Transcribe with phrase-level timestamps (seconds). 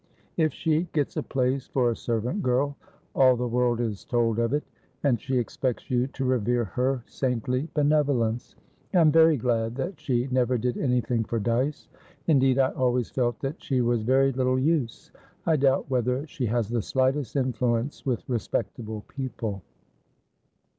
[0.35, 2.75] If she gets a place for a servant girl,
[3.13, 4.63] all the world is told of it,
[5.03, 8.55] and she expects you to revere her saintly benevolence.
[8.95, 11.87] I am very glad that she never did anything for Dyce.
[12.25, 15.11] Indeed, I always felt that she was very little use.
[15.45, 19.61] I doubt whether she has the slightest influence with respectable people."